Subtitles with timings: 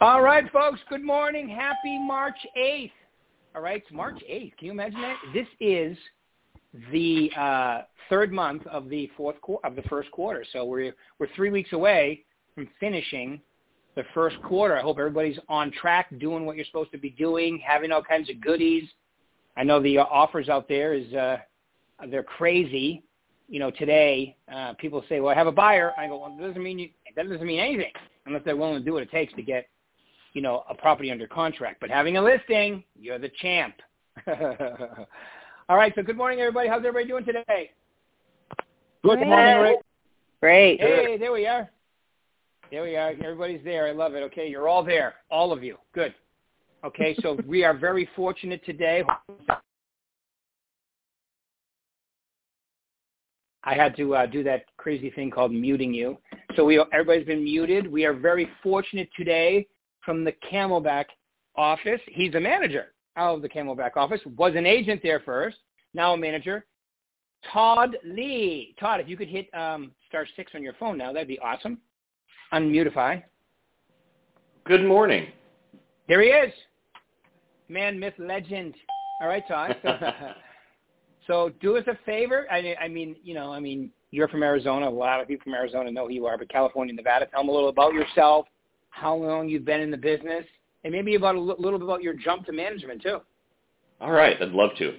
[0.00, 0.80] All right, folks.
[0.88, 1.48] Good morning.
[1.48, 2.90] Happy March 8th.
[3.54, 4.56] All right, it's March 8th.
[4.56, 5.16] Can you imagine that?
[5.32, 5.96] This is
[6.90, 10.44] the uh, third month of the fourth qu- of the first quarter.
[10.52, 12.24] So we're we're three weeks away
[12.56, 13.40] from finishing
[13.94, 14.76] the first quarter.
[14.76, 18.28] I hope everybody's on track, doing what you're supposed to be doing, having all kinds
[18.28, 18.84] of goodies.
[19.56, 21.36] I know the offers out there is uh,
[22.10, 23.04] they're crazy.
[23.48, 26.44] You know, today uh, people say, "Well, I have a buyer." I go, "Well, that
[26.48, 27.92] doesn't mean you, that doesn't mean anything
[28.26, 29.68] unless they're willing to do what it takes to get,
[30.34, 31.80] you know, a property under contract.
[31.80, 33.74] But having a listing, you're the champ."
[35.68, 35.92] all right.
[35.94, 36.68] So good morning, everybody.
[36.68, 37.70] How's everybody doing today?
[39.02, 39.78] Good morning, Rick.
[40.40, 40.80] Great.
[40.80, 41.70] Hey, there we are.
[42.70, 43.10] There we are.
[43.10, 43.86] Everybody's there.
[43.86, 44.22] I love it.
[44.24, 45.76] Okay, you're all there, all of you.
[45.94, 46.14] Good.
[46.84, 49.02] Okay, so we are very fortunate today.
[53.66, 56.18] I had to uh, do that crazy thing called muting you.
[56.56, 57.90] So we everybody's been muted.
[57.90, 59.66] We are very fortunate today
[60.04, 61.06] from the Camelback
[61.56, 62.00] office.
[62.06, 64.20] He's a manager out of the Camelback office.
[64.36, 65.56] Was an agent there first.
[65.94, 66.66] Now a manager.
[67.52, 68.74] Todd Lee.
[68.80, 71.78] Todd, if you could hit um, star six on your phone now, that'd be awesome.
[72.52, 73.22] Unmutify.
[74.64, 75.26] Good morning.
[76.08, 76.52] Here he is.
[77.68, 78.74] Man, myth, legend.
[79.20, 79.76] All right, Todd.
[79.82, 79.98] So,
[81.26, 82.46] so do us a favor.
[82.50, 84.88] I, I mean, you know, I mean, you're from Arizona.
[84.88, 87.26] A lot of people from Arizona know who you are, but California, Nevada.
[87.26, 88.46] Tell them a little about yourself,
[88.94, 90.44] how long you've been in the business,
[90.84, 93.18] and maybe about a l- little bit about your jump to management too.
[94.00, 94.94] All right, I'd love to.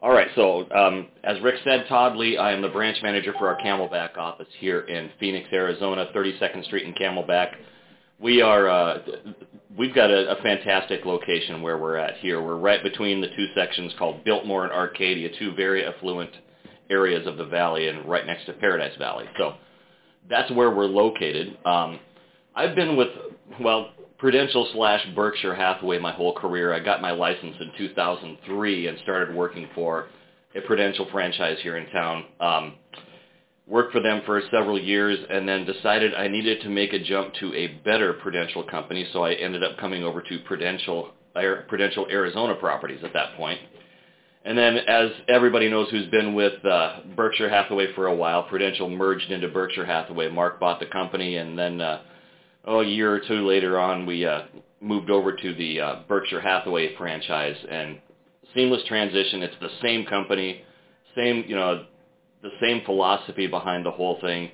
[0.00, 3.48] All right, so um, as Rick said, Todd Lee, I am the branch manager for
[3.48, 7.54] our Camelback office here in Phoenix, Arizona, 32nd Street in Camelback.
[8.20, 8.98] We are, uh,
[9.76, 12.42] we've got a, a fantastic location where we're at here.
[12.42, 16.30] We're right between the two sections called Biltmore and Arcadia, two very affluent
[16.90, 19.24] areas of the valley and right next to Paradise Valley.
[19.36, 19.54] So
[20.28, 21.58] that's where we're located.
[21.64, 21.98] Um,
[22.54, 23.08] I've been with,
[23.60, 26.72] well, Prudential slash Berkshire Hathaway my whole career.
[26.72, 30.06] I got my license in 2003 and started working for
[30.56, 32.24] a Prudential franchise here in town.
[32.40, 32.74] Um,
[33.68, 37.34] worked for them for several years and then decided I needed to make a jump
[37.34, 41.10] to a better Prudential company, so I ended up coming over to Prudential,
[41.68, 43.60] Prudential Arizona Properties at that point.
[44.44, 48.88] And then as everybody knows who's been with uh, Berkshire Hathaway for a while, Prudential
[48.88, 50.30] merged into Berkshire Hathaway.
[50.30, 52.00] Mark bought the company and then uh,
[52.68, 54.42] oh, a year or two later on, we uh,
[54.80, 57.98] moved over to the uh, Berkshire Hathaway franchise and
[58.54, 59.42] seamless transition.
[59.42, 60.62] It's the same company,
[61.16, 61.86] same, you know,
[62.42, 64.50] the same philosophy behind the whole thing.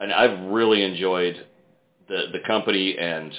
[0.00, 1.46] And I've really enjoyed
[2.08, 3.32] the, the company and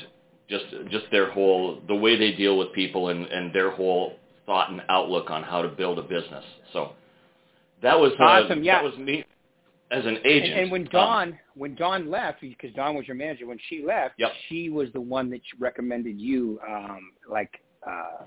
[0.49, 4.13] just, just their whole, the way they deal with people and, and their whole
[4.45, 6.45] thought and outlook on how to build a business.
[6.71, 6.93] So
[7.83, 8.81] that was, uh, Awesome, yeah.
[8.81, 9.25] that was me
[9.91, 10.51] as an agent.
[10.53, 14.15] And, and when Um, when Dawn left, because Dawn was your manager, when she left,
[14.17, 14.31] Yep.
[14.49, 18.23] she was the one that recommended you, um, like uh,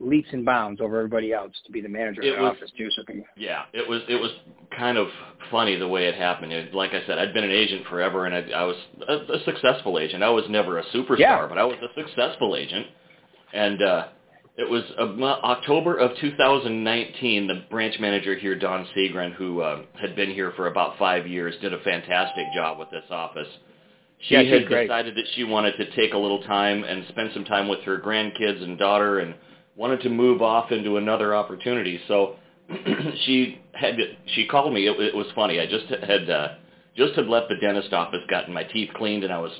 [0.00, 2.70] leaps and bounds over everybody else to be the manager It of the was- office
[2.78, 2.90] too.
[2.90, 4.30] So can- Yeah, it was it was
[4.76, 5.08] kind of
[5.50, 6.52] funny the way it happened.
[6.52, 8.76] It, like I said, I'd been an agent forever, and I, I was
[9.08, 10.22] a, a successful agent.
[10.22, 11.46] I was never a superstar, Yeah.
[11.46, 12.86] but I was a successful agent.
[13.52, 14.08] And uh,
[14.58, 15.04] it was uh,
[15.46, 17.46] October of 2019.
[17.46, 21.54] The branch manager here, Dawn Segren, who uh, had been here for about five years,
[21.60, 23.48] did a fantastic job with this office.
[24.20, 24.86] She Yeah, had great.
[24.88, 27.98] decided that she wanted to take a little time and spend some time with her
[27.98, 29.34] grandkids and daughter, and
[29.76, 32.00] wanted to move off into another opportunity.
[32.08, 32.36] So
[33.26, 33.98] she had
[34.34, 34.86] she called me.
[34.86, 35.60] It, it was funny.
[35.60, 36.48] I just had uh,
[36.96, 39.52] just had left the dentist office, gotten my teeth cleaned, and I was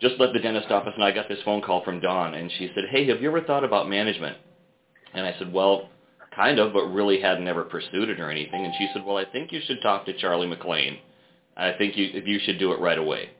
[0.00, 2.70] just left the dentist office, and I got this phone call from Dawn, and she
[2.74, 4.36] said, "Hey, have you ever thought about management?"
[5.14, 5.88] And I said, "Well,
[6.34, 9.24] kind of, but really had never pursued it or anything." And she said, "Well, I
[9.24, 10.98] think you should talk to Charlie McLean.
[11.56, 13.30] I think you you should do it right away."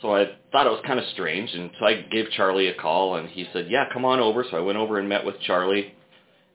[0.00, 3.14] So I thought it was kind of strange, and so I gave Charlie a call,
[3.14, 5.94] and he said, "Yeah, come on over." So I went over and met with Charlie,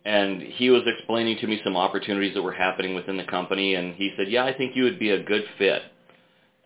[0.03, 3.95] and he was explaining to me some opportunities that were happening within the company, and
[3.95, 5.81] he said, "Yeah, I think you would be a good fit."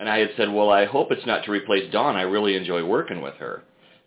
[0.01, 2.15] And I had said, "Well, I hope it's not to replace Dawn.
[2.15, 3.61] I really enjoy working with her."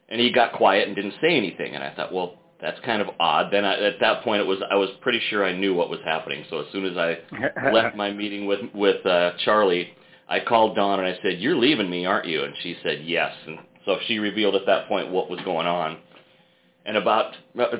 [0.08, 3.10] And he got quiet and didn't say anything, and I thought, "Well, that's kind of
[3.20, 5.90] odd." Then I, at that point, it was I was pretty sure I knew what
[5.90, 6.44] was happening.
[6.50, 7.18] So as soon as I
[7.72, 9.94] left my meeting with with uh, Charlie,
[10.28, 13.32] I called Dawn and I said, "You're leaving me, aren't you?" And she said, "Yes."
[13.46, 15.98] And so she revealed at that point what was going on.
[16.86, 17.34] And about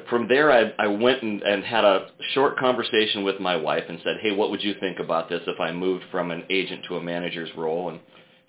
[0.08, 3.98] from there, I, I went and, and had a short conversation with my wife and
[4.02, 6.96] said, "Hey, what would you think about this if I moved from an agent to
[6.96, 8.00] a manager's role?" And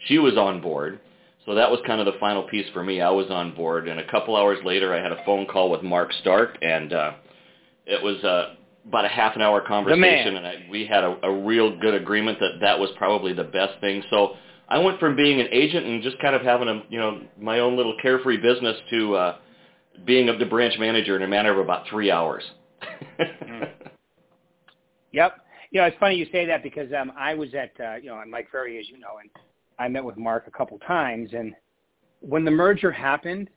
[0.08, 1.00] she was on board.
[1.46, 3.02] So that was kind of the final piece for me.
[3.02, 5.84] I was on board, and a couple hours later, I had a phone call with
[5.84, 7.12] Mark Stark, and uh,
[7.86, 8.56] it was uh,
[8.88, 12.40] about a half an hour conversation, and I, we had a, a real good agreement
[12.40, 14.04] that that was probably the best thing.
[14.10, 14.36] So
[14.70, 17.60] I went from being an agent and just kind of having a you know my
[17.60, 19.36] own little carefree business to uh,
[20.06, 22.44] being of the branch manager in a matter of about three hours.
[23.20, 23.70] mm.
[25.12, 25.38] Yep.
[25.72, 28.16] You know, it's funny you say that because um, I was at uh, you know
[28.16, 29.30] I'm Mike Ferry, as you know, and
[29.80, 31.56] I met with Mark a couple times, and
[32.20, 33.50] when the merger happened,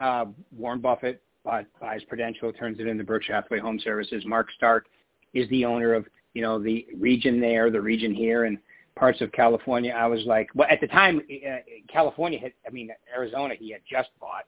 [0.00, 4.24] uh, Warren Buffett buys, buys Prudential, turns it into Berkshire Hathaway Home Services.
[4.26, 4.86] Mark Stark
[5.32, 6.04] is the owner of
[6.34, 8.58] you know the region there, the region here, and
[8.94, 9.92] parts of California.
[9.92, 11.56] I was like, well, at the time, uh,
[11.88, 14.44] California had, I mean, Arizona, he had just bought,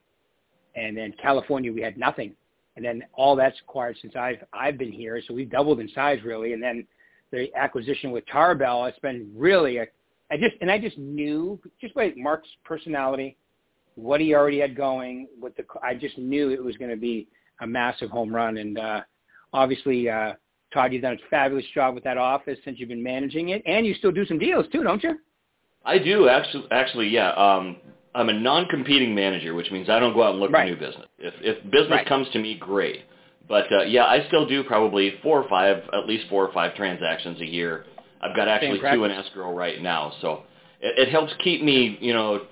[0.76, 2.34] and then California, we had nothing,
[2.76, 6.22] and then all that's acquired since I've I've been here, so we've doubled in size
[6.24, 6.86] really, and then
[7.30, 9.86] the acquisition with Tarbell, it's been really a,
[10.30, 13.36] I just and I just knew just by Mark's personality,
[13.94, 17.28] what he already had going, what the I just knew it was going to be
[17.60, 19.00] a massive home run, and uh,
[19.52, 20.08] obviously.
[20.08, 20.34] uh
[20.72, 23.86] Todd, you've done a fabulous job with that office since you've been managing it, and
[23.86, 25.16] you still do some deals too, don't you?
[25.84, 26.66] I do actually.
[26.70, 27.30] Actually, yeah.
[27.32, 27.76] Um,
[28.14, 30.68] I'm a non-competing manager, which means I don't go out and look right.
[30.68, 31.08] for new business.
[31.18, 32.06] If if business right.
[32.06, 33.02] comes to me, great.
[33.48, 36.74] But uh, yeah, I still do probably four or five, at least four or five
[36.76, 37.84] transactions a year.
[38.22, 40.44] I've got actually two in escrow right now, so
[40.80, 42.42] it, it helps keep me, you know,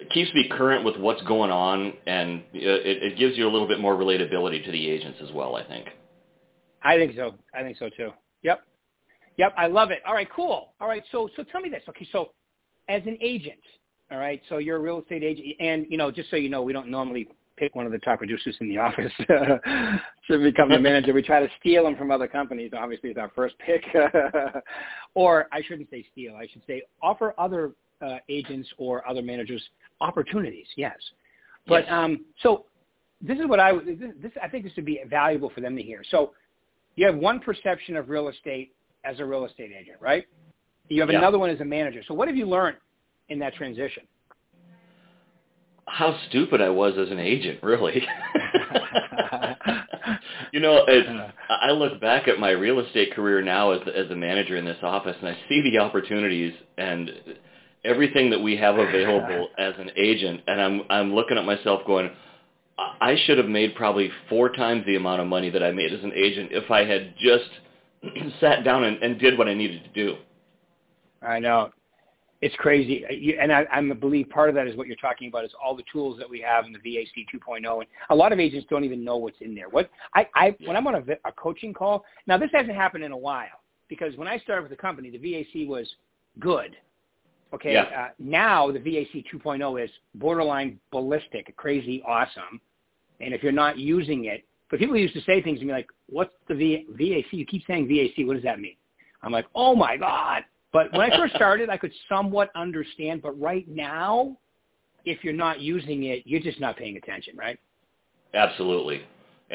[0.00, 3.68] it keeps me current with what's going on, and it, it gives you a little
[3.68, 5.54] bit more relatability to the agents as well.
[5.54, 5.88] I think.
[6.82, 7.34] I think so.
[7.54, 8.10] I think so too.
[8.42, 8.62] Yep.
[9.36, 9.54] Yep.
[9.56, 10.00] I love it.
[10.06, 10.28] All right.
[10.34, 10.72] Cool.
[10.80, 11.02] All right.
[11.12, 11.82] So so tell me this.
[11.88, 12.08] Okay.
[12.10, 12.30] So
[12.88, 13.60] as an agent,
[14.10, 14.40] all right.
[14.48, 16.88] So you're a real estate agent, and you know, just so you know, we don't
[16.88, 21.12] normally pick one of the top producers in the office to become the manager.
[21.12, 22.72] We try to steal them from other companies.
[22.76, 23.84] Obviously, it's our first pick.
[25.14, 26.34] or I shouldn't say steal.
[26.34, 29.62] I should say offer other uh, agents or other managers
[30.00, 30.66] opportunities.
[30.76, 30.96] Yes.
[31.66, 31.92] But yes.
[31.92, 32.64] um, so
[33.20, 35.82] this is what I this, this I think this would be valuable for them to
[35.82, 36.02] hear.
[36.10, 36.32] So
[36.96, 38.72] you have one perception of real estate
[39.04, 40.24] as a real estate agent, right?
[40.88, 41.18] You have yeah.
[41.18, 42.02] another one as a manager.
[42.08, 42.76] So what have you learned
[43.30, 44.02] in that transition?
[45.86, 47.94] How stupid I was as an agent, really.
[50.52, 51.08] you know, it's,
[51.48, 54.76] I look back at my real estate career now as as a manager in this
[54.82, 57.10] office, and I see the opportunities and
[57.84, 62.10] everything that we have available as an agent, and I'm I'm looking at myself going,
[62.78, 66.04] I should have made probably four times the amount of money that I made as
[66.04, 67.50] an agent if I had just
[68.40, 70.16] sat down and, and did what I needed to do.
[71.20, 71.70] I know.
[72.40, 73.04] It's crazy.
[73.38, 75.82] And I, I believe part of that is what you're talking about is all the
[75.92, 77.58] tools that we have in the VAC 2.0.
[77.58, 79.68] And a lot of agents don't even know what's in there.
[79.68, 83.12] What I, I when I'm on a, a coaching call, now this hasn't happened in
[83.12, 83.48] a while
[83.88, 85.86] because when I started with the company, the VAC was
[86.38, 86.76] good.
[87.52, 87.74] Okay.
[87.74, 87.82] Yeah.
[87.82, 92.60] Uh, now the VAC 2.0 is borderline ballistic, crazy, awesome.
[93.20, 95.88] And if you're not using it, but people used to say things to me like,
[96.08, 97.32] what's the v- VAC?
[97.32, 98.26] You keep saying VAC.
[98.26, 98.76] What does that mean?
[99.22, 100.42] I'm like, oh my God.
[100.72, 103.22] But when I first started, I could somewhat understand.
[103.22, 104.36] But right now,
[105.04, 107.58] if you're not using it, you're just not paying attention, right?
[108.34, 109.02] Absolutely.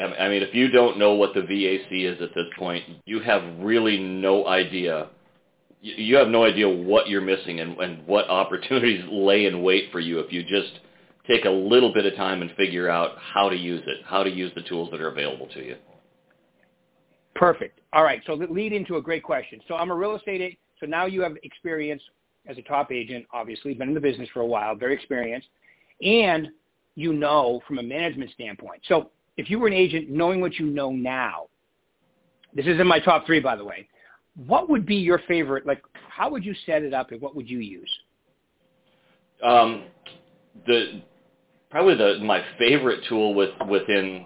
[0.02, 3.20] Um, I mean, if you don't know what the VAC is at this point, you
[3.20, 5.08] have really no idea.
[5.80, 10.00] You have no idea what you're missing and, and what opportunities lay in wait for
[10.00, 10.80] you if you just
[11.26, 14.30] take a little bit of time and figure out how to use it, how to
[14.30, 15.76] use the tools that are available to you.
[17.34, 17.80] Perfect.
[17.92, 18.22] All right.
[18.26, 19.60] So lead into a great question.
[19.66, 20.58] So I'm a real estate agent.
[20.80, 22.02] So now you have experience
[22.46, 25.48] as a top agent, obviously, been in the business for a while, very experienced,
[26.02, 26.48] and
[26.94, 28.82] you know from a management standpoint.
[28.88, 31.46] So if you were an agent, knowing what you know now,
[32.54, 33.88] this is in my top three, by the way,
[34.46, 37.48] what would be your favorite, like how would you set it up and what would
[37.48, 37.90] you use?
[39.42, 39.84] Um,
[40.66, 41.02] the
[41.70, 44.24] probably the my favorite tool with within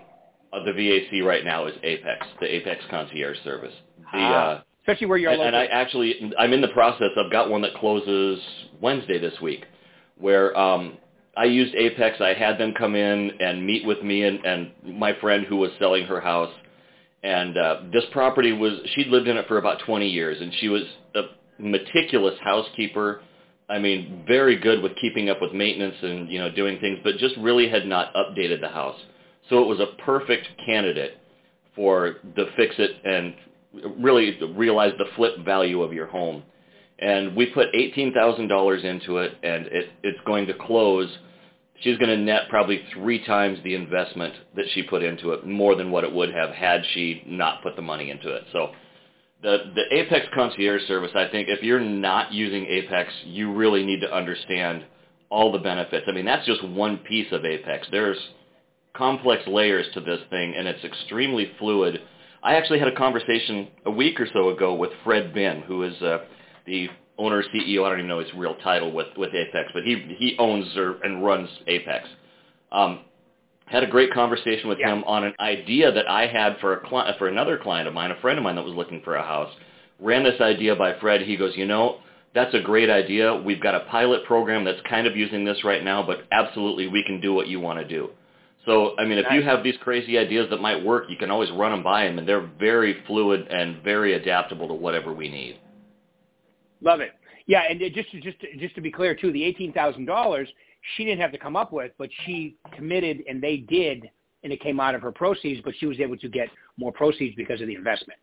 [0.53, 3.75] uh, the VAC right now is Apex, the Apex Concierge Service.
[4.13, 7.11] The, ah, uh, especially where you're and, and I actually I'm in the process.
[7.17, 8.41] I've got one that closes
[8.81, 9.65] Wednesday this week,
[10.19, 10.99] where um,
[11.37, 12.21] I used Apex.
[12.21, 15.71] I had them come in and meet with me and, and my friend who was
[15.79, 16.53] selling her house.
[17.23, 20.69] And uh, this property was she'd lived in it for about 20 years, and she
[20.69, 20.83] was
[21.15, 21.23] a
[21.59, 23.21] meticulous housekeeper
[23.71, 27.17] I mean, very good with keeping up with maintenance and, you know, doing things, but
[27.19, 28.99] just really had not updated the house.
[29.49, 31.19] So it was a perfect candidate
[31.77, 33.35] for the fix-it and
[33.73, 36.43] really realize the flip value of your home.
[36.99, 41.09] And we put $18,000 into it, and it, it's going to close.
[41.81, 45.75] She's going to net probably three times the investment that she put into it, more
[45.77, 48.45] than what it would have had she not put the money into it.
[48.53, 48.73] So
[49.43, 54.01] the the Apex concierge service, I think if you're not using Apex, you really need
[54.01, 54.85] to understand
[55.31, 56.07] all the benefits.
[56.09, 57.87] I mean, that's just one piece of Apex.
[57.91, 58.19] There's
[58.95, 62.01] complex layers to this thing, and it's extremely fluid.
[62.43, 66.01] I actually had a conversation a week or so ago with Fred Bin, who is
[66.03, 66.19] uh,
[66.67, 67.85] the owner CEO.
[67.85, 71.01] I don't even know his real title with with Apex, but he he owns or
[71.03, 72.09] and runs Apex.
[72.73, 73.01] Um,
[73.67, 74.93] had a great conversation with Yeah.
[74.95, 78.11] him on an idea that I had for a cli- for another client of mine,
[78.11, 79.53] a friend of mine that was looking for a house.
[80.01, 81.21] Ran this idea by Fred.
[81.23, 81.99] He goes, you know,
[82.35, 83.35] that's a great idea.
[83.35, 87.05] We've got a pilot program that's kind of using this right now, but absolutely we
[87.05, 88.11] can do what you want to do.
[88.67, 91.51] So, I mean, if you have these crazy ideas that might work, you can always
[91.51, 95.59] run them by them, and they're very fluid and very adaptable to whatever we need.
[96.83, 97.13] Love it.
[97.47, 100.49] Yeah, and just to, just to, just to be clear too, the eighteen thousand dollars
[100.97, 104.09] she didn't have to come up with, but she committed, and they did,
[104.45, 105.61] and it came out of her proceeds.
[105.65, 106.49] But she was able to get
[106.79, 108.19] more proceeds because of the investment.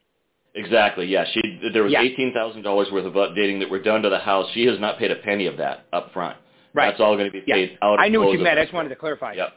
[0.55, 1.05] Exactly.
[1.05, 1.25] Yeah.
[1.33, 1.41] She
[1.73, 2.01] there was Yeah.
[2.01, 4.49] eighteen thousand dollars worth of updating that were done to the house.
[4.53, 6.37] She has not paid a penny of that up front.
[6.73, 6.89] Right.
[6.89, 7.55] That's all going to be Yeah.
[7.55, 7.95] paid out.
[7.95, 8.57] Of I knew what you meant.
[8.57, 9.33] I just wanted to clarify.
[9.33, 9.53] Yep.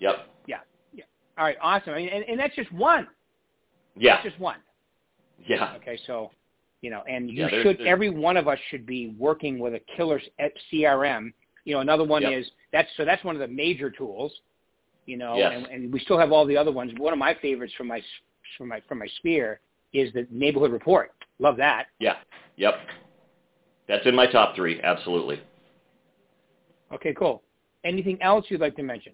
[0.00, 0.26] Yep.
[0.46, 0.58] Yeah.
[0.92, 1.04] Yeah.
[1.36, 1.56] All right.
[1.60, 1.94] Awesome.
[1.94, 3.06] I mean, and, and that's just one.
[3.96, 4.16] Yeah.
[4.16, 4.56] That's just one.
[5.46, 5.74] Yeah.
[5.76, 5.98] Okay.
[6.06, 6.30] So,
[6.82, 7.78] you know, and you Yeah, there's- should.
[7.78, 10.20] there's- Every one of us should be working with a killer
[10.70, 11.32] CRM.
[11.64, 12.32] You know, another one Yep.
[12.32, 14.32] is that's so that's one of the major tools.
[15.06, 15.52] You know, Yes.
[15.56, 16.92] and, and we still have all the other ones.
[16.98, 18.02] One of my favorites from my
[18.56, 19.60] from my from my sphere
[19.92, 21.12] is the neighborhood report.
[21.38, 21.86] Love that.
[21.98, 22.16] Yeah.
[22.56, 22.74] Yep.
[23.86, 24.80] That's in my top three.
[24.82, 25.40] Absolutely.
[26.92, 27.42] Okay, cool.
[27.84, 29.12] Anything else you'd like to mention?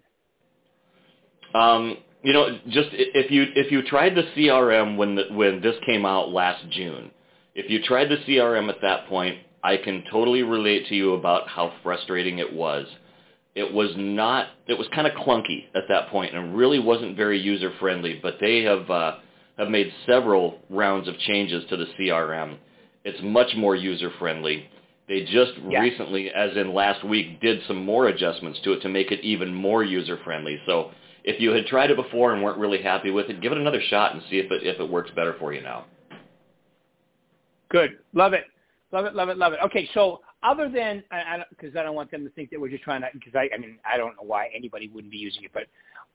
[1.54, 5.76] Um, you know, just if you if you tried the CRM when the, when this
[5.86, 7.10] came out last June,
[7.54, 11.48] if you tried the CRM at that point, I can totally relate to you about
[11.48, 12.86] how frustrating it was.
[13.54, 14.48] It was not.
[14.66, 18.18] It was kind of clunky at that point, and really wasn't very user friendly.
[18.20, 19.16] But they have uh,
[19.58, 22.56] have made several rounds of changes to the CRM.
[23.04, 24.68] It's much more user friendly.
[25.08, 25.82] They just Yeah.
[25.82, 29.54] recently, as in last week, did some more adjustments to it to make it even
[29.54, 30.58] more user friendly.
[30.66, 30.90] So
[31.24, 33.80] if you had tried it before and weren't really happy with it, give it another
[33.88, 35.86] shot and see if it if it works better for you now.
[37.70, 37.98] Good.
[38.12, 38.44] Love it.
[38.92, 39.14] Love it.
[39.14, 39.38] Love it.
[39.38, 39.58] Love it.
[39.64, 39.88] Okay.
[39.94, 42.84] So other than, I, I because I don't want them to think that we're just
[42.84, 45.50] trying to, because I, I mean, I don't know why anybody wouldn't be using it,
[45.52, 45.64] but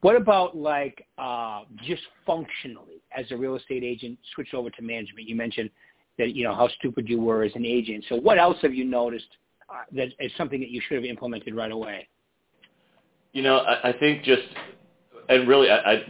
[0.01, 5.27] what about like uh, just functionally as a real estate agent, switch over to management?
[5.27, 5.71] You mentioned
[6.19, 8.05] that you know how stupid you were as an agent.
[8.07, 9.27] So what else have you noticed
[9.69, 12.07] uh, that is something that you should have implemented right away?
[13.33, 14.43] You know, I, I think just
[15.29, 16.03] and really, I, I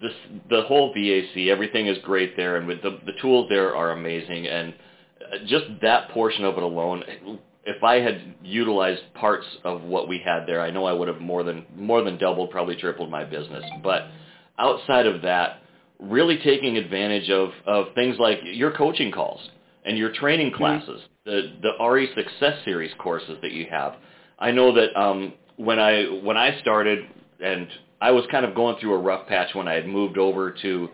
[0.00, 0.12] this
[0.50, 4.46] the whole VAC, everything is great there, and with the the tools there are amazing,
[4.46, 4.74] and
[5.20, 7.02] uh, just that portion of it alone.
[7.64, 11.20] If I had utilized parts of what we had there, I know I would have
[11.20, 13.64] more than more than doubled, probably tripled my business.
[13.82, 14.08] But
[14.58, 15.62] outside of that,
[15.98, 19.40] really taking advantage of of things like your coaching calls
[19.84, 23.96] and your training classes, the the RE Success Series courses that you have.
[24.38, 27.04] I know that um, when I when I started,
[27.40, 27.68] and
[28.00, 30.88] I was kind of going through a rough patch when I had moved over to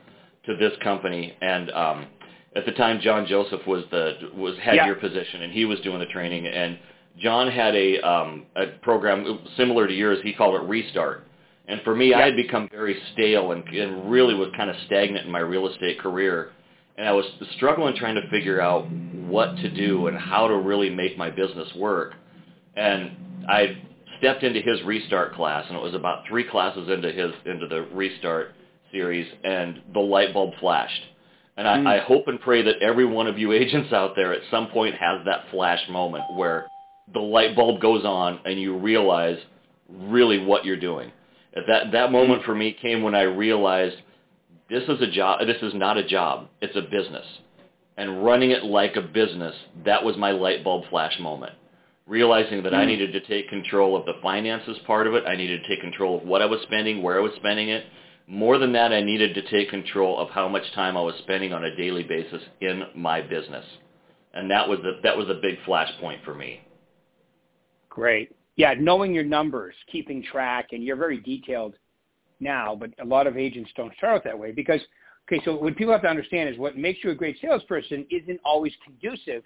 [0.46, 2.06] to this company, and um,
[2.54, 4.86] at the time John Joseph was the was had Yeah.
[4.86, 6.78] your position, and he was doing the training, and
[7.18, 10.18] John had a um, a program similar to yours.
[10.22, 11.26] He called it Restart.
[11.66, 15.24] And for me, I had become very stale and, and really was kind of stagnant
[15.24, 16.50] in my real estate career.
[16.98, 17.24] And I was
[17.56, 21.68] struggling trying to figure out what to do and how to really make my business
[21.74, 22.12] work.
[22.76, 23.12] And
[23.48, 23.78] I
[24.18, 27.82] stepped into his restart class, and it was about three classes into his into the
[27.92, 28.54] restart
[28.92, 31.02] series, and the light bulb flashed.
[31.56, 31.86] And I, Mm.
[31.86, 34.96] I hope and pray that every one of you agents out there at some point
[34.96, 36.66] has that flash moment where
[37.12, 39.38] the light bulb goes on and you realize
[39.88, 41.12] really what you're doing.
[41.54, 43.96] That that moment for me came when I realized
[44.68, 45.40] this is a job.
[45.46, 46.48] This is not a job.
[46.60, 47.26] It's a business,
[47.96, 49.54] and running it like a business.
[49.84, 51.52] That was my light bulb flash moment.
[52.06, 52.88] Realizing that I Mm.
[52.88, 55.24] needed to take control of the finances part of it.
[55.26, 57.86] I needed to take control of what I was spending, where I was spending it.
[58.26, 61.52] More than that, I needed to take control of how much time I was spending
[61.54, 63.64] on a daily basis in my business,
[64.34, 66.60] and that was the that was a big flashpoint for me.
[67.88, 68.34] Great.
[68.56, 71.74] Yeah, knowing your numbers, keeping track, and you're very detailed
[72.40, 74.80] now, but a lot of agents don't start out that way because,
[75.26, 78.40] okay, so what people have to understand is what makes you a great salesperson isn't
[78.44, 79.42] always conducive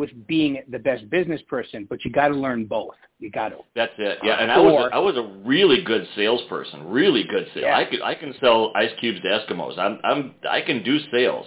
[0.00, 2.94] with being the best business person, but you got to learn both.
[3.18, 3.58] You got to.
[3.76, 4.18] That's it.
[4.22, 7.66] Yeah, and I was a, I was a really good salesperson, really good sales.
[7.66, 7.76] Yeah.
[7.76, 9.78] I could I can sell ice cubes to Eskimos.
[9.78, 11.44] I'm I'm I can do sales,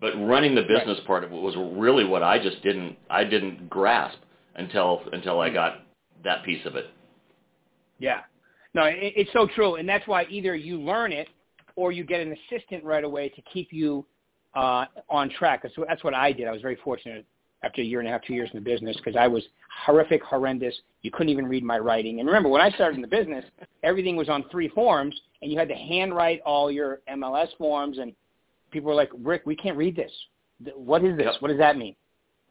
[0.00, 3.68] but running the business part of it was really what I just didn't I didn't
[3.68, 4.18] grasp
[4.54, 5.82] until until I got
[6.22, 6.86] that piece of it.
[7.98, 8.20] Yeah.
[8.72, 11.26] No, it, it's so true, and that's why either you learn it
[11.74, 14.06] or you get an assistant right away to keep you
[14.54, 15.64] uh, on track.
[15.74, 16.46] What- that's what I did.
[16.46, 17.26] I was very fortunate
[17.66, 19.42] after a year and a half, two years in the business because I was
[19.84, 20.74] horrific, horrendous.
[21.02, 22.20] You couldn't even read my writing.
[22.20, 23.44] And remember, when I started in the business,
[23.82, 27.98] everything was on three forms, and you had to handwrite all your MLS forms.
[27.98, 28.14] And
[28.70, 30.12] people were like, "Rick, we can't read this.
[30.74, 31.26] What is this?
[31.26, 31.42] Yep.
[31.42, 31.94] What does that mean?"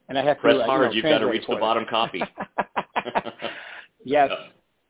[0.10, 0.94] and I have Press to uh, hard.
[0.94, 2.22] You have got to reach the bottom copy.
[4.04, 4.30] yes.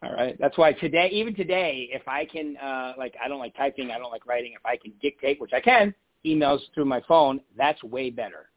[0.04, 0.36] All right.
[0.40, 3.98] That's why today, even today, if I can, uh, like, I don't like typing, I
[3.98, 4.54] don't like writing.
[4.54, 8.50] If I can dictate, which I can, emails through my phone, that's way better.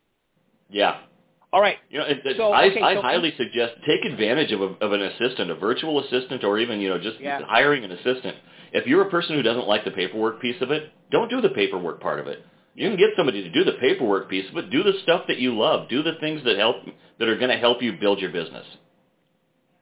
[0.69, 1.01] Yeah.
[1.53, 1.79] All right.
[1.89, 5.01] You know, So, I, okay, I so- highly suggest take advantage of, a, of an
[5.03, 7.41] assistant, a virtual assistant, or even you know just Yeah.
[7.47, 8.37] hiring an assistant.
[8.73, 11.49] If you're a person who doesn't like the paperwork piece of it, don't do the
[11.49, 12.45] paperwork part of it.
[12.75, 14.71] You can get somebody to do the paperwork piece but.
[14.71, 15.89] Do the stuff that you love.
[15.89, 16.77] Do the things that help
[17.19, 18.67] that are going to help you build your business.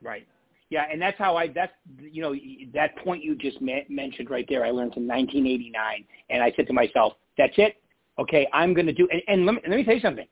[0.02, 0.26] Right.
[0.70, 1.48] Yeah, and that's how I.
[1.48, 2.34] That's you know
[2.74, 4.64] that point you just me- mentioned right there.
[4.64, 7.76] I learned in 1989, and I said to myself, "That's it.
[8.18, 10.26] Okay, I'm going to do." And, and let me let me tell you something.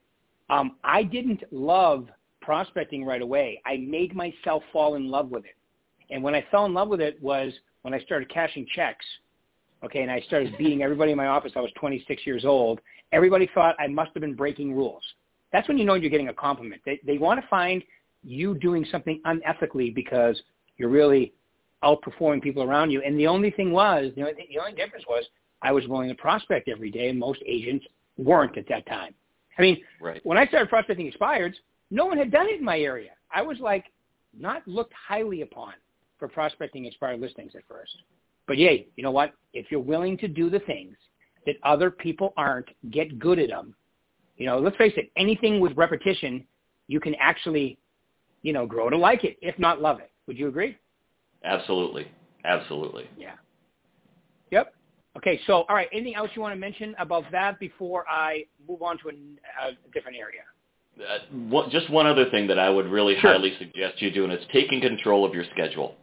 [0.50, 2.08] Um, I didn't love
[2.40, 3.60] prospecting right away.
[3.64, 5.56] I made myself fall in love with it,
[6.10, 9.04] and when I fell in love with it was when I started cashing checks.
[9.84, 11.52] Okay, and I started beating everybody in my office.
[11.56, 12.80] I was 26 years old.
[13.12, 15.02] Everybody thought I must have been breaking rules.
[15.52, 16.82] That's when you know you're getting a compliment.
[16.84, 17.82] They they want to find
[18.22, 20.40] you doing something unethically because
[20.78, 21.32] you're really
[21.84, 23.02] outperforming people around you.
[23.02, 25.24] And the only thing was, the only, the only difference was
[25.62, 27.86] I was willing to prospect every day, and most agents
[28.16, 29.14] weren't at that time.
[29.58, 30.20] I mean, Right.
[30.24, 31.54] when I started prospecting expireds,
[31.90, 33.12] no one had done it in my area.
[33.30, 33.84] I was like
[34.36, 35.74] not looked highly upon
[36.18, 37.96] for prospecting expired listings at first.
[38.46, 39.32] But yay, you know what?
[39.52, 40.96] If you're willing to do the things
[41.46, 43.74] that other people aren't, get good at them.
[44.36, 46.44] You know, let's face it, anything with repetition,
[46.88, 47.78] you can actually,
[48.42, 50.10] you know, grow to like it, if not love it.
[50.26, 50.76] Would you agree?
[51.44, 52.10] Absolutely.
[52.44, 53.08] Absolutely.
[53.16, 53.34] Yeah.
[54.50, 54.74] Yep.
[55.16, 58.82] Okay, so all right, anything else you want to mention about that before I move
[58.82, 60.42] on to a, a different area?
[61.00, 61.18] Uh,
[61.48, 63.32] one, just one other thing that I would really Sure.
[63.32, 65.96] highly suggest you do, and it's taking control of your schedule.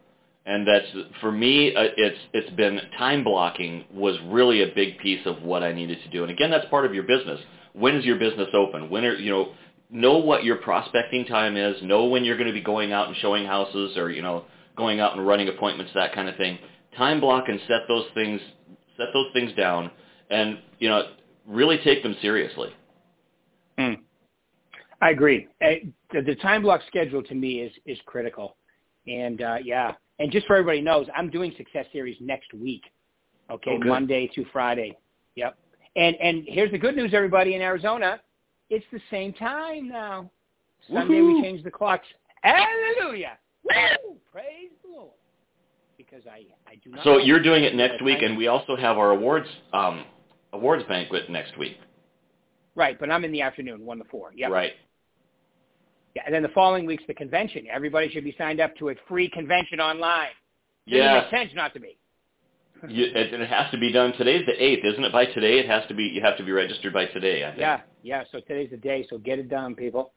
[0.44, 0.86] And that's
[1.20, 1.74] for me.
[1.74, 6.02] Uh, it's it's been time blocking was really a big piece of what I needed
[6.02, 6.22] to do.
[6.22, 7.38] And again, that's part of your business.
[7.74, 8.90] When is your business open?
[8.90, 9.52] When are you know
[9.88, 11.76] know what your prospecting time is.
[11.82, 15.00] Know when you're going to be going out and showing houses, or you know going
[15.00, 16.58] out and running appointments, that kind of thing.
[16.96, 18.40] Time block and set those things
[18.96, 19.90] set those things down,
[20.30, 21.12] and you know
[21.46, 22.70] really take them seriously.
[23.78, 23.98] Mm.
[25.00, 25.48] I agree.
[25.64, 28.56] Uh, The, the time block schedule to me is is critical,
[29.06, 32.82] and uh, yeah, and just for everybody knows, I'm doing Success Series next week.
[33.50, 33.86] Okay, Oh.
[33.86, 34.96] Monday through Friday.
[35.34, 35.56] Yep.
[35.96, 38.20] And and here's the good news, everybody in Arizona,
[38.70, 40.30] it's the same time now.
[40.92, 42.06] Sunday we change the clocks.
[42.42, 43.38] Hallelujah!
[43.64, 44.16] Woo!
[44.32, 45.10] Praise the Lord.
[46.08, 47.04] Because I I do not.
[47.04, 50.04] So you're doing it next week, and we also have our awards um,
[50.52, 51.76] awards banquet next week.
[52.74, 54.32] right, but I'm in the afternoon, one to four.
[54.36, 54.50] Yep.
[54.50, 54.72] Right.
[56.14, 57.66] Yeah, and then the following week's the convention.
[57.72, 60.28] Everybody should be signed up to a free convention online.
[60.86, 61.20] Doesn't Yeah.
[61.22, 61.96] make sense not to be.
[62.88, 64.12] You, it, it has to be done.
[64.18, 65.12] Today's the eighth, isn't it?
[65.12, 66.02] By today, it has to be.
[66.02, 67.44] You have to be registered by today.
[67.44, 67.60] I think.
[67.60, 68.24] Yeah, yeah.
[68.32, 69.06] So today's the day.
[69.08, 70.12] So get it done, people.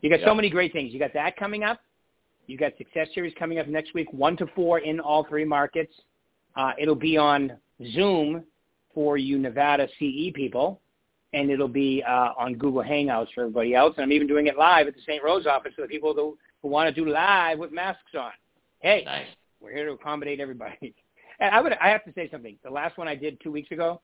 [0.00, 0.26] You got Yeah.
[0.26, 0.94] so many great things.
[0.94, 1.78] You got that coming up.
[2.46, 5.92] You got Success Series coming up next week, one to four in all three markets.
[6.54, 7.52] Uh, it'll be on
[7.92, 8.44] Zoom
[8.94, 10.80] for you Nevada CE people,
[11.34, 13.94] and it'll be uh, on Google Hangouts for everybody else.
[13.96, 15.22] And I'm even doing it live at the St.
[15.22, 18.30] Rose office for the people who, who want to do live with masks on.
[18.80, 19.26] Hey, Nice.
[19.60, 20.94] we're here to accommodate everybody.
[21.38, 22.56] And I would I have to say something.
[22.64, 24.00] The last one I did two weeks ago,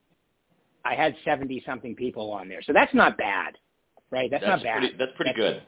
[0.85, 2.61] I had seventy something people on there.
[2.61, 3.57] So that's not bad.
[4.11, 4.29] Right?
[4.29, 4.77] That's, not bad.
[4.81, 5.63] Pretty, that's pretty good.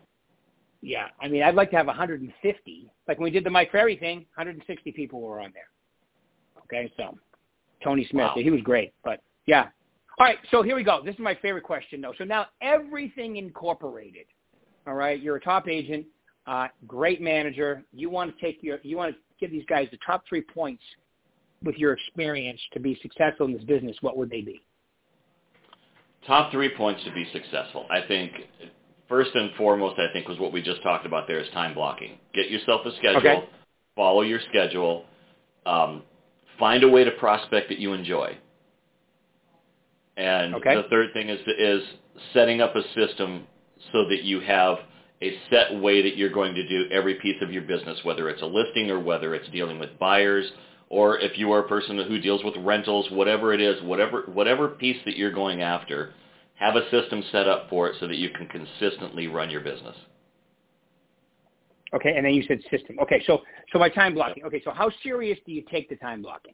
[0.86, 1.08] Yeah.
[1.21, 2.89] I mean I'd like to have hundred and fifty.
[3.08, 5.69] Like when we did the Mike Ferry thing, hundred and sixty people were on there.
[6.63, 7.17] Okay, so
[7.84, 8.41] Tony Smith, Wow.
[8.41, 8.93] he was great.
[9.04, 9.67] But yeah.
[10.17, 11.02] All right, so here we go.
[11.04, 12.13] This is my favorite question though.
[12.17, 14.26] So now everything incorporated.
[14.88, 16.06] All right, you're a top agent,
[16.48, 17.84] uh, great manager.
[17.91, 20.82] You want to take your you want to give these guys the top three points
[21.63, 24.62] with your experience to be successful in this business, what would they be?
[26.26, 27.86] Top three points to be successful.
[27.89, 28.32] I think
[29.08, 31.28] first and foremost, I think was what we just talked about.
[31.28, 32.18] There is time blocking.
[32.34, 33.18] Get yourself a schedule.
[33.18, 33.44] Okay.
[33.96, 35.06] Follow your schedule.
[35.65, 36.04] Um,
[36.60, 38.38] find a way to prospect that you enjoy.
[40.18, 40.76] And Okay.
[40.76, 41.84] the third thing is is
[42.34, 43.48] setting up a system
[43.91, 44.80] so that you have
[45.22, 48.41] a set way that you're going to do every piece of your business, whether it's
[48.41, 50.50] a listing or whether it's dealing with buyers,
[50.89, 54.70] or if you are a person who deals with rentals, whatever it is, whatever whatever
[54.70, 56.13] piece that you're going after,
[56.56, 59.96] have a system set up for it so that you can consistently run your business.
[61.94, 62.98] Okay, and then you said system.
[63.02, 63.41] Okay, so
[63.72, 64.44] so my time blocking.
[64.44, 66.54] Okay, so how serious do you take the time blocking?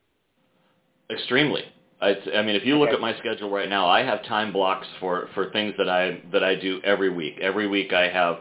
[1.10, 1.64] Extremely.
[2.02, 4.88] It's, I mean, if you look at my schedule right now, I have time blocks
[5.00, 7.38] for, for things that I that I do every week.
[7.40, 8.38] Every week I have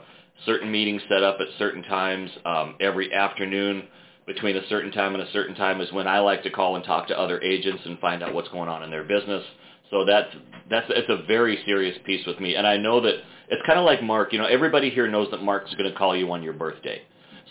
[0.47, 2.31] certain meetings set up at certain times.
[2.47, 3.85] Um, every afternoon
[4.27, 6.85] between a certain time and a certain time is when I like to call and
[6.85, 9.45] talk to other agents and find out what's going on in their business.
[9.91, 10.29] So that's
[10.69, 13.15] that's it's a very serious piece with me, and I know that
[13.49, 14.33] it's kind of like Mark.
[14.33, 17.03] You know, everybody here knows that Mark's going to call you on your birthday.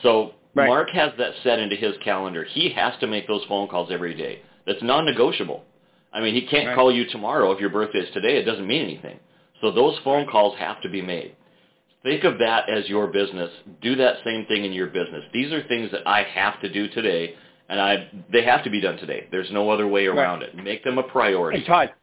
[0.01, 0.67] So right.
[0.67, 2.45] Mark has that set into his calendar.
[2.45, 4.41] He has to make those phone calls every day.
[4.65, 5.63] That's non-negotiable.
[6.13, 6.75] I mean, he can't right.
[6.75, 8.37] call you tomorrow if your birthday is today.
[8.37, 9.19] It doesn't mean anything.
[9.61, 11.35] So those phone calls have to be made.
[12.03, 13.51] Think of that as your business.
[13.81, 15.23] Do that same thing in your business.
[15.33, 17.35] These are things that I have to do today,
[17.67, 19.27] and I they have to be done today.
[19.31, 20.49] There's no other way around right.
[20.49, 20.63] it.
[20.63, 21.57] Make them a priority.
[21.57, 21.93] And Todd,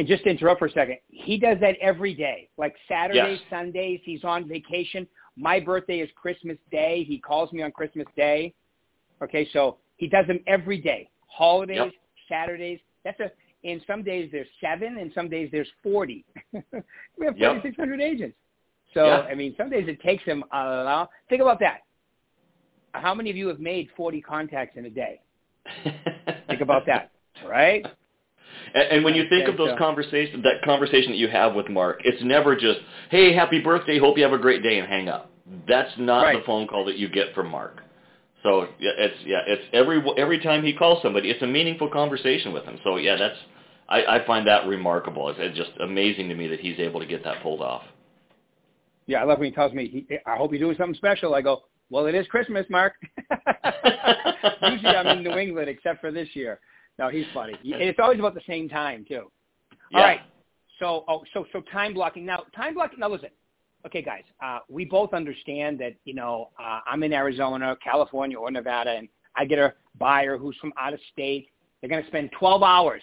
[0.00, 2.48] and just to interrupt for a second, he does that every day.
[2.56, 3.50] Like Saturdays, yes.
[3.50, 5.06] Sundays, he's on vacation.
[5.36, 7.04] My birthday is Christmas Day.
[7.06, 8.54] He calls me on Christmas Day.
[9.22, 11.10] Okay, so he does them every day.
[11.26, 11.92] Holidays, yep.
[12.30, 12.80] Saturdays.
[13.04, 13.30] That's a.
[13.62, 16.24] In some days there's seven, and some days there's forty.
[16.54, 18.10] we have forty six hundred yep.
[18.10, 18.36] agents.
[18.94, 19.26] So yeah.
[19.30, 21.10] I mean, some days it takes him a lot.
[21.28, 21.80] Think about that.
[22.92, 25.20] How many of you have made 40 contacts in a day?
[26.48, 27.10] think about that,
[27.46, 27.84] right?
[28.74, 32.00] And, and when you think of those conversations, that conversation that you have with Mark,
[32.04, 32.80] it's never just,
[33.10, 35.30] "Hey, happy birthday, hope you have a great day," and hang up.
[35.66, 36.38] That's not right.
[36.38, 37.82] the phone call that you get from Mark.
[38.42, 42.52] So yeah, it's yeah, it's every every time he calls somebody, it's a meaningful conversation
[42.52, 42.78] with him.
[42.84, 43.38] So yeah, that's
[43.88, 45.28] I, I find that remarkable.
[45.28, 47.82] It's, it's just amazing to me that he's able to get that pulled off.
[49.06, 51.34] Yeah, I love when he tells me, he, I hope you're doing something special.
[51.34, 52.94] I go, well, it is Christmas, Mark.
[54.62, 56.60] Usually I'm in New England, except for this year.
[56.98, 57.54] No, he's funny.
[57.54, 59.30] And it's always about the same time, too.
[59.90, 59.98] Yeah.
[59.98, 60.20] All right.
[60.78, 62.26] So, oh, so, so time blocking.
[62.26, 63.00] Now, time blocking.
[63.00, 63.30] Now, listen.
[63.86, 64.24] Okay, guys.
[64.44, 69.08] Uh, we both understand that you know uh, I'm in Arizona, California, or Nevada, and
[69.36, 71.48] I get a buyer who's from out of state.
[71.80, 73.02] They're going to spend 12 hours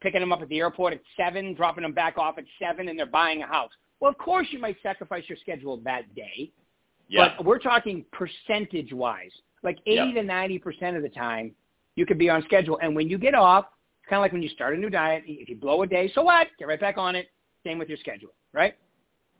[0.00, 2.98] picking them up at the airport at seven, dropping them back off at seven, and
[2.98, 3.70] they're buying a house.
[4.00, 6.50] Well, of course you might sacrifice your schedule that day.
[7.08, 7.34] Yeah.
[7.36, 9.30] But we're talking percentage wise.
[9.62, 10.22] Like 80 yeah.
[10.22, 11.52] to 90% of the time,
[11.96, 12.78] you could be on schedule.
[12.80, 13.66] And when you get off,
[14.00, 15.24] it's kind of like when you start a new diet.
[15.26, 16.46] If you blow a day, so what?
[16.58, 17.28] Get right back on it.
[17.64, 18.76] Same with your schedule, right?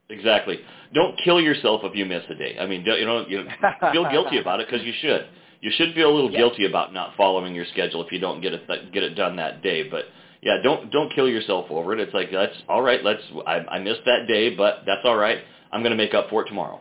[0.08, 0.60] Exactly.
[0.94, 2.56] Don't kill yourself if you miss a day.
[2.58, 3.44] I mean, you know, you
[3.92, 5.26] feel guilty about it because you should.
[5.60, 6.38] You should feel a little yep.
[6.38, 9.62] guilty about not following your schedule if you don't get it get it done that
[9.62, 9.88] day.
[9.88, 10.04] But
[10.42, 12.00] yeah, don't don't kill yourself over it.
[12.00, 13.02] It's like that's all right.
[13.02, 15.38] Let's I, I missed that day, but that's all right.
[15.72, 16.80] I'm going to make up for it tomorrow.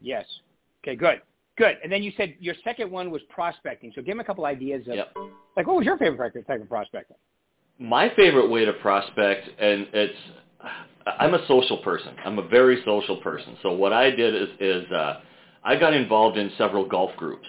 [0.00, 0.26] Yes.
[0.84, 0.96] Okay.
[0.96, 1.22] Good.
[1.58, 1.76] Good.
[1.82, 3.92] And then you said your second one was prospecting.
[3.94, 5.14] So give me a couple ideas of yep.
[5.56, 7.16] like what was your favorite type of prospecting?
[7.80, 10.18] My favorite way to prospect, and it's
[11.18, 12.14] I'm a social person.
[12.24, 13.56] I'm a very social person.
[13.62, 15.20] So what I did is is uh,
[15.64, 17.46] I got involved in several golf groups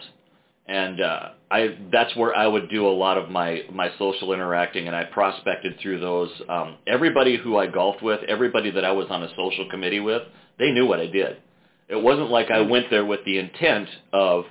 [0.69, 4.85] and uh, I that's where I would do a lot of my my social interacting,
[4.85, 6.29] and I prospected through those.
[6.47, 10.21] Um, everybody who I golfed with, everybody that I was on a social committee with,
[10.59, 11.37] they knew what I did.
[11.89, 14.45] It wasn't like I went there with the intent of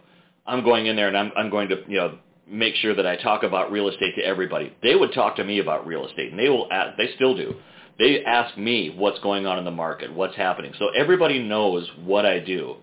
[0.46, 3.16] I'm going in there and I'm I'm going to you know make sure that I
[3.16, 4.74] talk about real estate to everybody.
[4.83, 7.55] They would talk to me about real estate, and they will ask, they still do.
[7.98, 10.72] They ask me what's going on in the market, what's happening.
[10.79, 12.77] So everybody knows what I do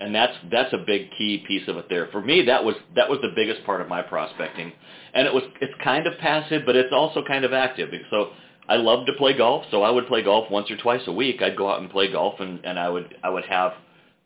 [0.00, 2.08] and that's that's a big key piece of it there.
[2.10, 4.72] For me, that was that was the biggest part of my prospecting,
[5.12, 7.90] and it was it's kind of passive, but it's also kind of active.
[8.10, 8.30] So
[8.68, 11.42] I love to play golf, so I would play golf once or twice a week.
[11.42, 13.72] I'd go out and play golf, and and I would I would have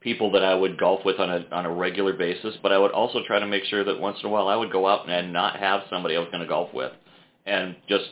[0.05, 2.93] people that I would golf with on a on a regular basis, but I would
[2.93, 5.33] also try to make sure that once in a while I would go out and
[5.33, 6.93] not have somebody I was going to golf with,
[7.47, 8.05] and just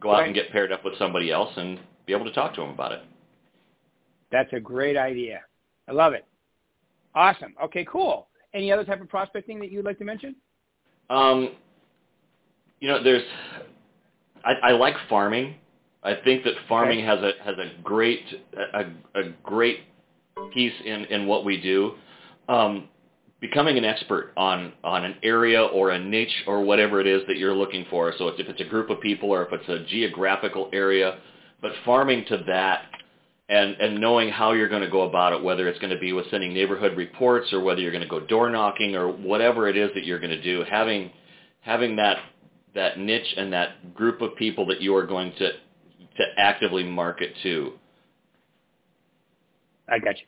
[0.00, 0.26] go out right.
[0.26, 2.92] and get paired up with somebody else and be able to talk to them about
[2.92, 3.00] it.
[4.30, 5.40] That's a great idea.
[5.88, 6.24] I love it.
[7.14, 7.54] Awesome.
[7.64, 8.28] Okay, cool.
[8.54, 10.36] Any other type of prospecting that you'd like to mention?
[11.10, 11.50] Um,
[12.80, 13.24] you know, there's
[14.44, 15.56] I, I like farming.
[16.04, 17.06] I think that farming okay.
[17.06, 18.22] has a has a great
[18.72, 19.80] a, a great
[20.52, 21.94] piece in in what we do.
[22.48, 22.88] Um,
[23.40, 27.36] becoming an expert on on an area or a niche or whatever it is that
[27.36, 28.12] you're looking for.
[28.16, 31.18] So if it's a group of people or if it's a geographical area,
[31.60, 32.82] but farming to that
[33.48, 36.12] and and knowing how you're going to go about it, whether it's going to be
[36.12, 39.76] with sending neighborhood reports or whether you're going to go door knocking or whatever it
[39.76, 41.10] is that you're going to do, having
[41.60, 42.18] having that
[42.74, 45.50] that niche and that group of people that you are going to
[46.16, 47.72] to actively market to.
[49.88, 50.26] I got you.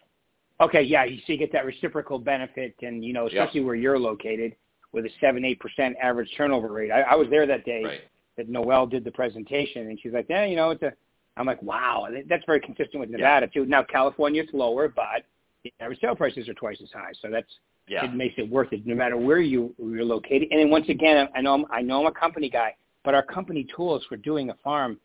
[0.60, 3.98] Okay, yeah, you see, you get that reciprocal benefit, and you know, especially where you're
[3.98, 4.56] located,
[4.92, 6.90] with a seven eight percent average turnover rate.
[6.90, 8.00] I, I was there that day right.
[8.36, 10.92] that Noelle did the presentation, and she's like, "Yeah, you know, it's a."
[11.38, 13.62] I'm like, wow, that's very consistent with Nevada yeah.
[13.62, 13.68] too.
[13.68, 15.26] Now California, California's lower, but
[15.64, 17.50] the average sale prices are twice as high, so that's
[17.88, 18.04] yeah.
[18.04, 20.48] it makes it worth it no matter where you you're located.
[20.50, 23.22] And then once again, I know I'm, I know I'm a company guy, but our
[23.22, 24.98] company tools for doing a farm,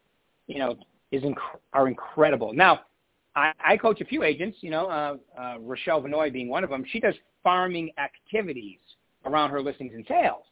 [0.48, 0.78] you know,
[1.12, 1.36] is inc-
[1.74, 2.54] are incredible.
[2.54, 2.82] Now,
[3.36, 6.70] I, I coach a few agents, you know, uh, uh, Rochelle Vanoy being one of
[6.70, 6.84] them.
[6.92, 8.80] She does farming activities
[9.26, 10.44] around her listings and sales.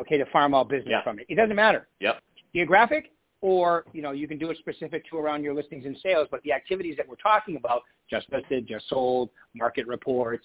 [0.00, 1.02] Okay, to farm all business Yeah.
[1.02, 1.26] from it.
[1.28, 1.86] It doesn't matter.
[2.00, 2.20] Yep.
[2.52, 6.26] Geographic or, you know, you can do it specific to around your listings and sales,
[6.30, 10.44] but the activities that we're talking about, just listed, just sold, market reports,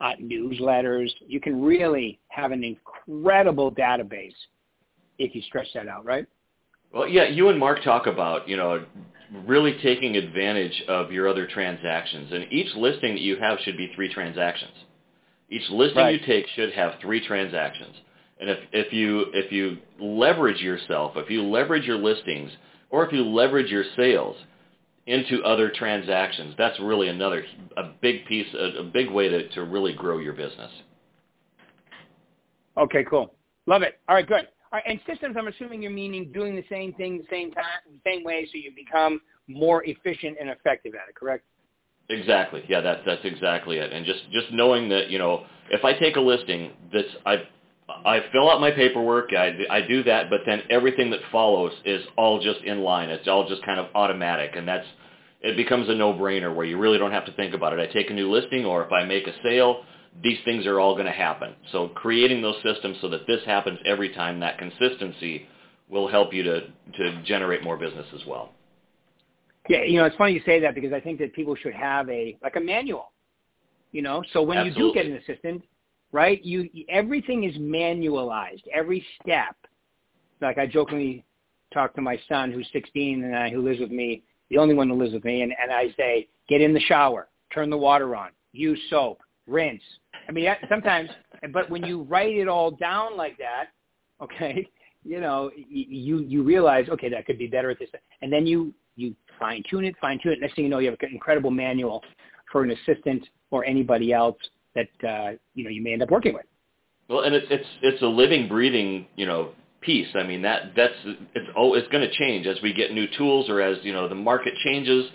[0.00, 4.34] uh, newsletters, you can really have an incredible database
[5.18, 6.26] if you stretch that out, right?
[6.92, 8.84] Well, yeah, you and Mark talk about, you know,
[9.46, 12.32] really taking advantage of your other transactions.
[12.32, 14.72] And each listing that you have should be three transactions.
[15.48, 16.20] Each listing Right.
[16.20, 17.94] you take should have three transactions.
[18.40, 22.50] And if, if you if you leverage yourself, if you leverage your listings,
[22.90, 24.36] or if you leverage your sales
[25.06, 27.44] into other transactions, that's really another
[27.76, 30.70] a big piece, a, a big way to, to really grow your business.
[32.76, 33.34] Okay, cool.
[33.66, 34.00] Love it.
[34.08, 34.48] All right, good.
[34.72, 37.64] Right, and systems, I'm assuming you're meaning doing the same thing the same time,
[38.06, 41.44] same way, so you become more efficient and effective at it, correct?
[42.08, 42.64] Exactly.
[42.68, 43.92] Yeah, that's that's exactly it.
[43.92, 47.36] And just just knowing that you know, if I take a listing, that's I
[48.04, 52.02] I fill out my paperwork, I I do that, but then everything that follows is
[52.16, 53.08] all just in line.
[53.10, 54.86] It's all just kind of automatic, and that's
[55.42, 57.80] it becomes a no-brainer where you really don't have to think about it.
[57.80, 59.84] I take a new listing, or if I make a sale,
[60.22, 61.54] these things are all going to happen.
[61.70, 65.46] So creating those systems so that this happens every time, that consistency
[65.88, 66.60] will help you to
[66.96, 68.52] to generate more business as well.
[69.68, 72.08] Yeah, you know, it's funny you say that because I think that people should have
[72.08, 73.12] a like a manual.
[73.92, 75.62] You know, so when you do get an assistant,
[76.12, 76.42] right?
[76.44, 79.56] You everything is manualized, every step.
[80.40, 81.24] Like I jokingly
[81.72, 84.88] talk to my son who's 16 and I, who lives with me, the only one
[84.88, 88.14] who lives with me, and, and I say, get in the shower, turn the water
[88.14, 89.82] on, use soap, rinse.
[90.28, 91.10] I mean, sometimes,
[91.52, 93.66] but when you write it all down like that,
[94.22, 94.66] okay,
[95.04, 97.88] you know, you you realize, okay, that could be better at this,
[98.20, 100.40] and then you you fine tune it, fine tune it.
[100.40, 102.02] Next thing you know, you have an incredible manual
[102.50, 104.36] for an assistant or anybody else
[104.74, 106.46] that uh, you know you may end up working with.
[107.08, 109.50] Well, and it's it's it's a living, breathing, you know,
[109.80, 110.08] piece.
[110.14, 113.48] I mean that that's it's oh it's going to change as we get new tools
[113.48, 115.06] or as you know the market changes.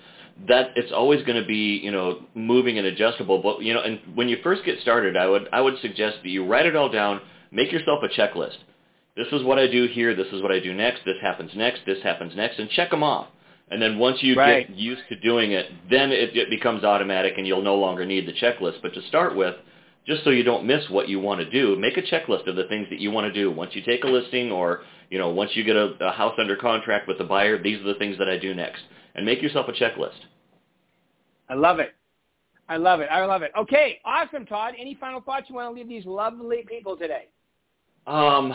[0.48, 3.40] That it's always going to be you know moving and adjustable.
[3.40, 6.30] But you know, and when you first get started, I would I would suggest that
[6.30, 7.22] you write it all down,
[7.52, 8.58] make yourself a checklist.
[9.16, 10.14] This is what I do here.
[10.14, 11.02] This is what I do next.
[11.06, 11.82] This happens next.
[11.88, 13.28] This happens next, and check them off.
[13.70, 14.66] And then once you Right.
[14.68, 18.26] get used to doing it, then it, it becomes automatic, and you'll no longer need
[18.28, 18.82] the checklist.
[18.82, 19.56] But to start with,
[20.06, 22.64] just so you don't miss what you want to do, make a checklist of the
[22.66, 23.52] things that you want to do.
[23.52, 26.56] Once you take a listing or, you know, once you get a, a house under
[26.56, 28.84] contract with the buyer, these are the things that I do next.
[29.18, 30.12] And make yourself a checklist.
[31.50, 31.94] I love it.
[32.70, 33.10] I love it.
[33.12, 33.52] I love it.
[33.58, 34.74] Okay, awesome, Todd.
[34.80, 37.28] Any final thoughts you want to leave these lovely people today?
[38.06, 38.54] Um,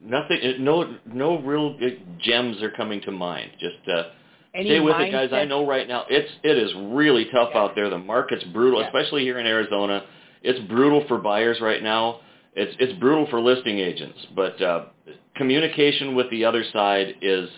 [0.00, 1.76] nothing, no, no real
[2.20, 3.52] gems are coming to mind.
[3.58, 4.04] Just uh,
[4.50, 5.30] stay with it, guys.
[5.32, 7.60] I know right now it's it is really tough Yeah.
[7.62, 7.90] out there.
[7.90, 8.86] The market's brutal, Yeah.
[8.86, 10.04] especially here in Arizona.
[10.42, 12.20] It's brutal for buyers right now.
[12.54, 14.84] It's it's brutal for listing agents, but uh,
[15.36, 17.48] communication with the other side is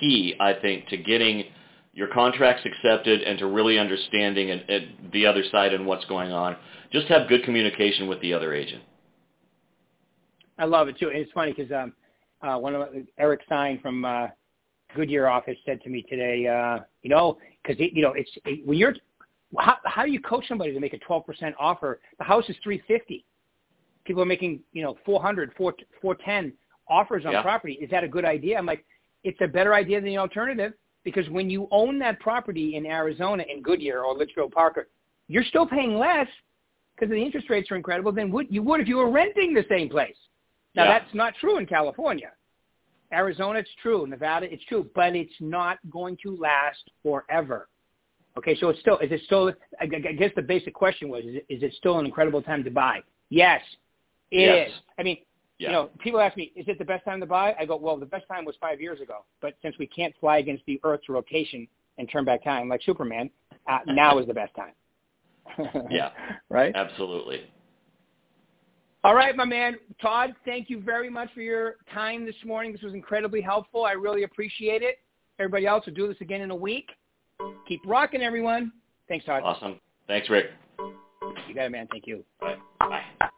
[0.00, 1.44] key, I think, to getting
[1.92, 6.32] your contracts accepted and to really understanding and, and the other side and what's going
[6.32, 6.56] on.
[6.92, 8.82] Just have good communication with the other agent.
[10.58, 11.08] I love it too.
[11.08, 11.92] And it's funny because um,
[12.42, 14.28] uh, one of Eric Stein from uh,
[14.94, 18.78] Goodyear office said to me today, uh, you know, because you know, it's it, when
[18.78, 18.94] you're
[19.58, 21.22] how, how do you coach somebody to make a 12%
[21.58, 22.00] offer?
[22.18, 23.24] The house is 350.
[24.04, 26.52] People are making you know 400, 4, 410
[26.88, 27.42] offers on Yeah.
[27.42, 27.74] property.
[27.74, 28.58] Is that a good idea?
[28.58, 28.84] I'm like,
[29.24, 33.44] it's a better idea than the alternative because when you own that property in Arizona
[33.48, 34.88] in Goodyear or Litchfield Parker,
[35.28, 36.28] you're still paying less
[36.94, 39.64] because the interest rates are incredible than would you would if you were renting the
[39.68, 40.16] same place.
[40.74, 40.98] Now Yeah.
[40.98, 42.32] that's not true in California.
[43.12, 44.06] Arizona, it's true.
[44.06, 47.68] Nevada, it's true, but it's not going to last forever.
[48.36, 49.52] Okay, so it's still is it still?
[49.80, 52.70] I guess the basic question was: is it, is it still an incredible time to
[52.70, 53.00] buy?
[53.30, 53.62] Yes,
[54.30, 54.68] it is.
[54.68, 54.70] Yes.
[54.98, 55.18] I mean,
[55.58, 55.68] Yeah.
[55.68, 57.54] you know, people ask me, is it the best time to buy?
[57.58, 60.38] I go, well, the best time was five years ago, but since we can't fly
[60.38, 63.30] against the Earth's rotation and turn back time like Superman,
[63.70, 64.72] uh, now is the best time.
[65.90, 66.10] Yeah.
[66.48, 66.74] Right.
[66.74, 67.42] Absolutely.
[69.04, 69.76] All right, my man.
[70.00, 72.72] Todd, thank you very much for your time this morning.
[72.72, 73.84] This was incredibly helpful.
[73.84, 74.98] I really appreciate it.
[75.38, 76.88] Everybody else will do this again in a week.
[77.68, 78.72] Keep rocking, everyone.
[79.06, 79.42] Thanks, Todd.
[79.44, 79.78] Awesome.
[80.08, 80.46] Thanks, Rick.
[80.78, 81.86] You got it, man.
[81.90, 82.24] Thank you.
[82.40, 82.56] Bye.
[82.80, 83.28] Bye.